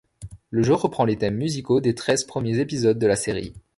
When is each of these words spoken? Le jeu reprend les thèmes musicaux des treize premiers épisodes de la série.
Le 0.49 0.63
jeu 0.63 0.73
reprend 0.73 1.05
les 1.05 1.15
thèmes 1.19 1.35
musicaux 1.37 1.79
des 1.79 1.93
treize 1.93 2.23
premiers 2.23 2.57
épisodes 2.57 2.97
de 2.97 3.05
la 3.05 3.15
série. 3.15 3.53